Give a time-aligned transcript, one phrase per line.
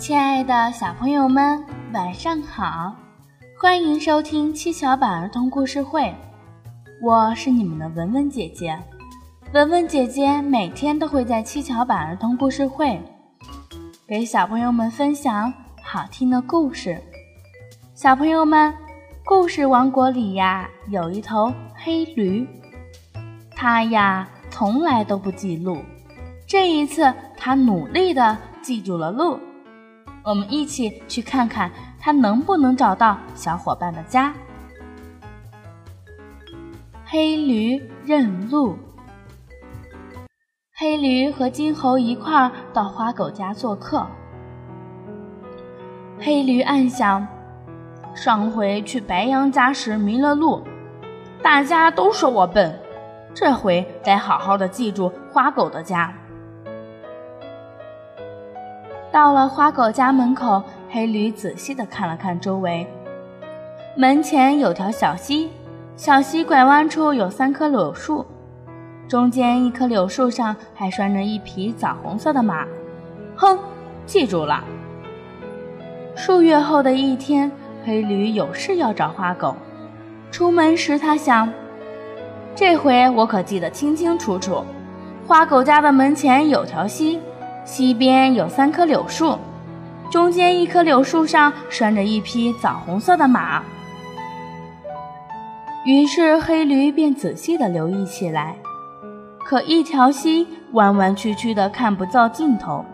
[0.00, 1.62] 亲爱的小朋友们，
[1.92, 2.96] 晚上好！
[3.60, 6.14] 欢迎收听七巧板儿童故事会，
[7.02, 8.80] 我是你们的文文姐姐。
[9.52, 12.98] 文文姐姐每天都会在七巧板儿童故事会
[14.08, 15.52] 给小朋友们分享
[15.82, 16.98] 好听的故事。
[17.94, 18.72] 小朋友们，
[19.22, 22.48] 故事王国里呀，有一头黑驴，
[23.54, 25.76] 它呀从来都不记路。
[26.46, 29.38] 这一次，它努力的记住了路。
[30.22, 34.32] 我们一起去看看它能不能找到小伙伴的家。
[37.04, 38.76] 黑驴认路。
[40.76, 44.06] 黑驴和金猴一块儿到花狗家做客。
[46.18, 47.26] 黑驴暗想：
[48.14, 50.62] 上回去白羊家时迷了路，
[51.42, 52.78] 大家都说我笨，
[53.34, 56.14] 这回得好好的记住花狗的家。
[59.12, 62.86] 到了花狗家门口，黑驴仔细地看了看周围。
[63.96, 65.50] 门前有条小溪，
[65.96, 68.24] 小溪拐弯处有三棵柳树，
[69.08, 72.64] 中间一棵柳树上还拴着一匹枣红色的马。
[73.34, 73.58] 哼，
[74.06, 74.62] 记住了。
[76.14, 77.50] 数月后的一天，
[77.84, 79.56] 黑驴有事要找花狗。
[80.30, 81.52] 出门时，他想：
[82.54, 84.64] 这回我可记得清清楚楚。
[85.26, 87.18] 花狗家的门前有条溪。
[87.70, 89.38] 西边有三棵柳树，
[90.10, 93.62] 中间一棵柳树上拴着一匹枣红色的马。
[95.86, 98.56] 于是黑驴便仔细地留意起来。
[99.44, 102.84] 可一条溪弯弯曲曲的，看不到尽头。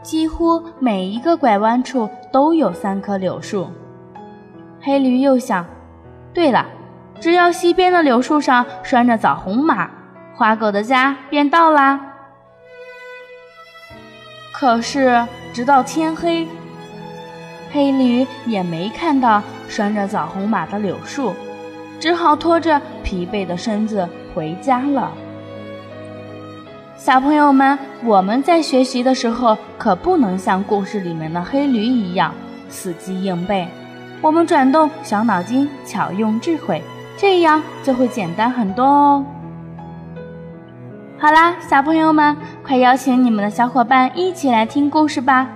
[0.00, 3.68] 几乎每一个拐弯处都有三棵柳树。
[4.80, 5.66] 黑驴又想：
[6.32, 6.64] 对了，
[7.20, 9.90] 只要西边的柳树上拴着枣红马，
[10.34, 12.13] 花狗的家便到啦。
[14.64, 16.48] 可是，直到天黑，
[17.70, 21.34] 黑驴也没看到拴着枣红马的柳树，
[22.00, 25.12] 只好拖着疲惫的身子回家了。
[26.96, 32.32] 小朋友们，我们在学习的时候可不能像故事里面的黑驴一样
[32.70, 33.68] 死记硬背，
[34.22, 36.82] 我们转动小脑筋，巧用智慧，
[37.18, 39.26] 这样就会简单很多哦。
[41.16, 45.46] 好啦，小朋友们，快邀请你们的小伙伴一起来听故事吧！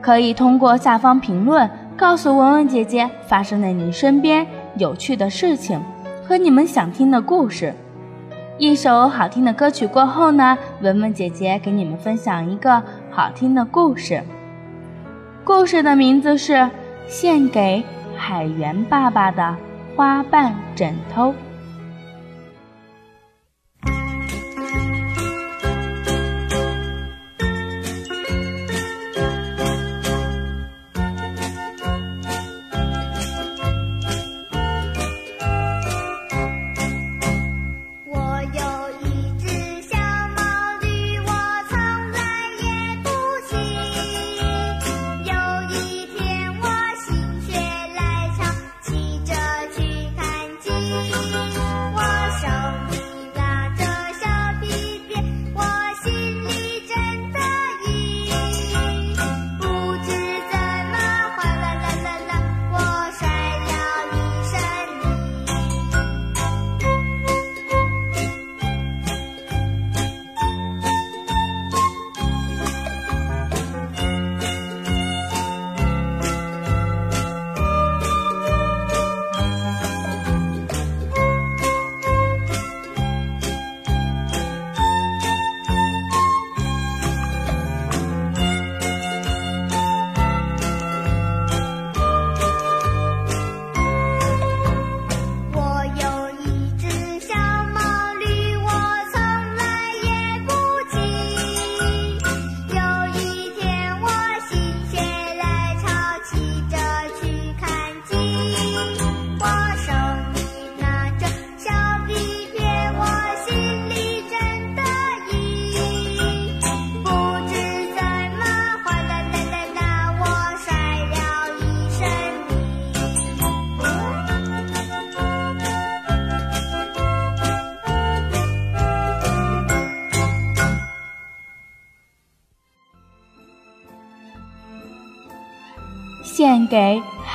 [0.00, 5.80] 可以通过下方评论告诉文文姐姐发生在你身边有趣的事情
[6.26, 7.74] 和你们想听的故事。
[8.58, 14.22] 一首好听的歌曲过后呢，文文姐姐给你们分享一个好听的故事。
[15.44, 16.52] 故事的名字是
[17.06, 17.84] 《献给
[18.16, 19.54] 海员爸爸的
[19.94, 21.28] 花瓣枕头》。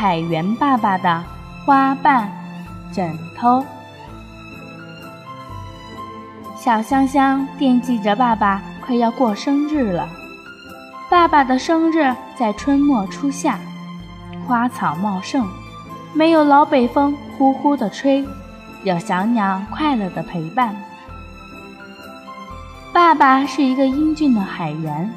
[0.00, 1.24] 海员爸爸的
[1.64, 2.30] 花瓣
[2.92, 3.64] 枕头。
[6.56, 10.08] 小香香惦记着爸爸快要过生日了，
[11.10, 13.58] 爸爸的生日在春末初夏，
[14.46, 15.44] 花草茂盛，
[16.12, 18.24] 没有老北风呼呼的吹，
[18.84, 20.76] 有小鸟快乐的陪伴。
[22.92, 25.12] 爸爸是一个英俊的海员，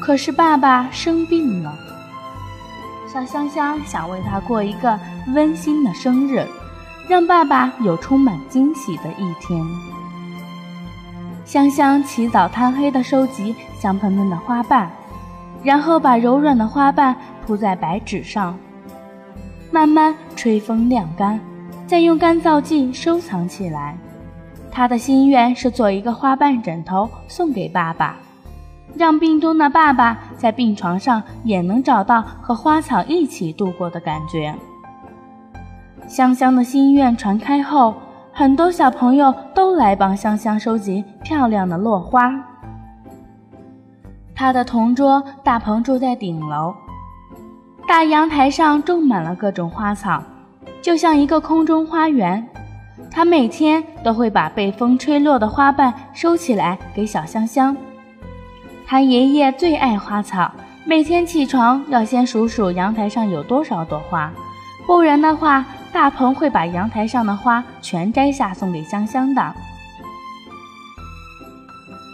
[0.00, 1.76] 可是爸爸生病了。
[3.16, 6.46] 小香香想为他过一个温馨的生日，
[7.08, 9.58] 让爸爸有充满惊喜的一天。
[11.42, 14.90] 香香起早贪黑地收集香喷喷的花瓣。
[15.62, 17.16] 然后把柔软的花瓣
[17.46, 18.54] 铺在白纸上，
[19.70, 21.40] 慢慢吹风晾干，
[21.86, 23.96] 再用干燥剂收藏起来。
[24.70, 28.18] 他的心愿是做一个花瓣枕头送给爸爸，
[28.94, 34.54] 让病中的爸爸在病床上也能找到和花草一起度过的感觉。
[36.06, 37.94] 香香的心愿传开后，
[38.32, 42.32] 很多小朋友都来帮香香收集漂亮的落花。
[44.34, 46.74] 他的同桌大鹏住在顶楼，
[47.88, 50.22] 大阳台上种满了各种花草，
[50.80, 52.46] 就像一个空中花园。
[53.10, 57.76] 他每天都会把被风吹落的花瓣收起来给小香香。
[58.88, 60.50] 他爷爷最爱花草，
[60.84, 64.30] 每天起床要先数数阳台上有多少朵花，
[64.86, 69.54] 不然的话，大鹏会把阳台上的花全摘下送给香香的。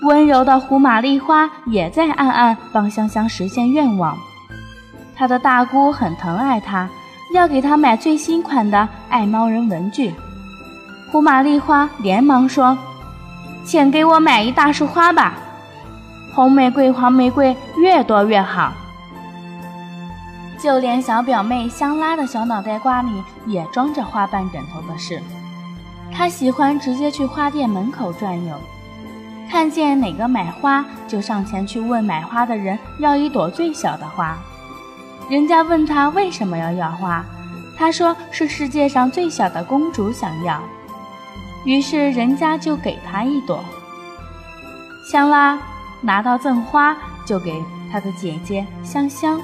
[0.05, 4.17] 温柔的胡玛丽花也在暗暗帮香香实现愿望。
[5.15, 6.89] 她的大姑很疼爱她，
[7.35, 10.15] 要给她买最新款的爱猫人文具。
[11.11, 12.77] 胡玛丽花连忙说
[13.63, 15.35] ：“请给我买一大束花吧，
[16.35, 18.73] 红玫瑰、黄玫瑰越多越好。”
[20.59, 25.21] 就连小表妹香拉的小脑袋瓜里也装着花瓣枕头的事。
[26.13, 28.55] 她喜欢直接去花店门口转悠。
[29.51, 34.39] 看见哪个买花，就上前去问买花的人要一朵最小的花。
[35.29, 37.25] 人家问他为什么要要花，
[37.77, 40.59] 他说是世界上最小的公主想要。
[41.65, 43.63] 于是人家就给她一朵。
[45.05, 45.59] 香拉
[46.03, 46.95] 拿到赠花，
[47.25, 49.41] 就给他的姐姐香香。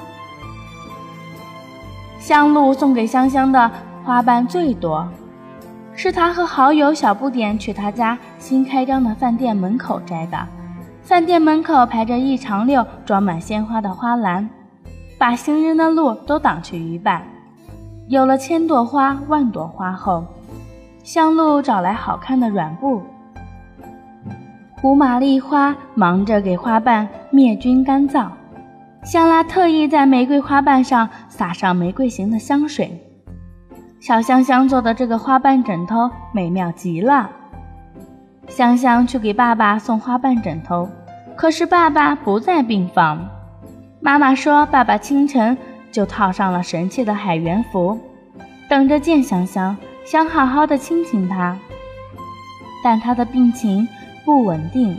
[2.18, 3.70] 香露送给香香的
[4.04, 5.08] 花瓣最多。
[5.94, 10.38] 是他和好友小不点去他家新开张的饭店门口摘的。
[11.02, 14.48] 饭店门口排着一长溜装满鲜花的花篮，
[15.18, 17.22] 把行人的路都挡去一半。
[18.08, 20.24] 有了千朵花万朵花后，
[21.02, 23.02] 香露找来好看的软布。
[24.80, 28.28] 胡玛丽花忙着给花瓣灭菌干燥，
[29.02, 32.96] 香拉特意在玫瑰花瓣上撒上玫瑰型的香水。
[33.98, 37.28] 小香香做的这个花瓣枕头美妙极了。
[38.46, 40.88] 香香去给爸爸送花瓣枕头，
[41.34, 43.28] 可是爸爸不在病房。
[44.00, 45.58] 妈妈说，爸爸清晨
[45.90, 47.98] 就套上了神气的海员服，
[48.68, 51.58] 等着见香香，想好好的亲亲她。
[52.84, 53.88] 但他的病情
[54.28, 54.94] 不稳定，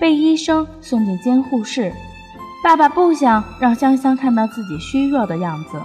[0.00, 1.94] 被医生送进监护室。
[2.64, 5.80] 爸爸不想让香香看到自己虚弱的样子。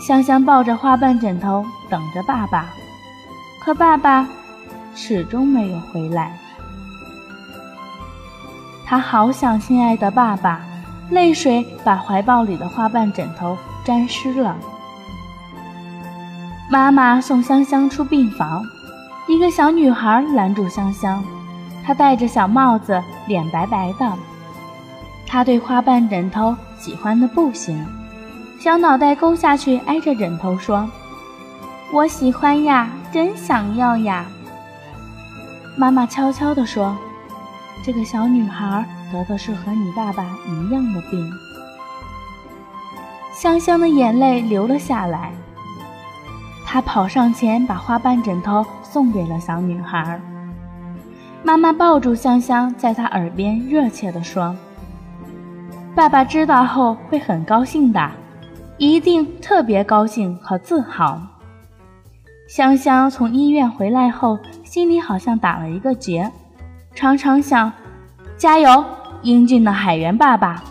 [0.00, 2.66] 香香抱着花瓣枕头等着爸爸，
[3.64, 4.28] 可爸爸
[4.96, 6.36] 始终没有回来。
[8.84, 10.60] 他好想亲爱的爸爸，
[11.08, 14.56] 泪水把怀抱里的花瓣枕头沾湿了。
[16.68, 18.66] 妈妈送香香出病房，
[19.34, 21.20] 一个小女孩拦住香香，
[21.84, 24.12] 她戴着小帽子，脸白白的。
[25.26, 27.84] 她对花瓣枕头喜欢的不行。
[28.60, 30.88] 小脑袋勾下去，挨着枕头说
[31.92, 34.24] ：“我喜欢呀，真想要呀。”
[35.76, 36.96] 妈妈悄悄地说
[37.84, 41.28] ：“这个小女孩得的是和你爸爸一样的病。”
[43.34, 45.32] 香香的眼泪流了下来。
[46.64, 48.64] 她跑上前，把花瓣枕头
[48.94, 50.20] 送给了小女孩。
[51.42, 54.54] 妈妈抱住香香，在她耳边热切地说
[55.96, 58.08] ：“爸爸知道后会很高兴的。”
[58.78, 61.20] 一定特别高兴和自豪。
[62.48, 66.30] 香香从医院回来后，心里好像打了一个结，
[66.94, 67.72] 常常想：
[68.36, 68.84] 加油，
[69.22, 70.62] 英俊的海员爸爸，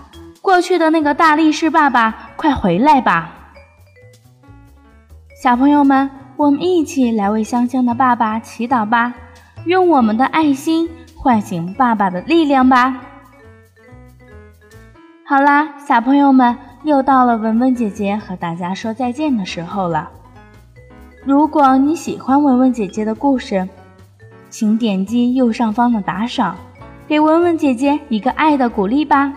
[0.42, 3.32] 过去的那个大力士爸爸，快回来吧！
[5.42, 9.14] 小朋友们，我们一起来为香香的爸爸祈祷吧，
[9.66, 13.02] 用我们的爱心唤醒爸爸的力量吧。
[15.26, 16.58] 好啦，小朋友们。
[16.84, 20.12] 又到了文文姐姐和大家说再见的时候了。
[21.24, 23.70] 如果你喜欢文文姐姐的故事，
[24.50, 26.58] 请点击右上方的打赏，
[27.08, 27.22] 给。
[27.22, 29.34] 文文姐姐一个爱的鼓励吧。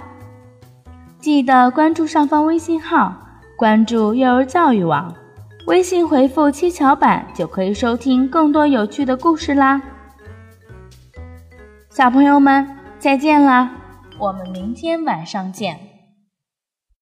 [1.20, 3.14] 记得关注上方微信号，
[3.56, 5.14] 关注幼儿教育网，
[5.66, 9.82] 微信回复“七巧板”就可以收听更多有趣的故事啦。
[11.90, 13.70] 小朋友们，再见啦！
[14.18, 15.85] 我们明天晚上见。